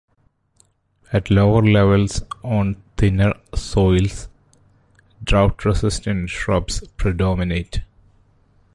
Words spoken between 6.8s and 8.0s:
predominate.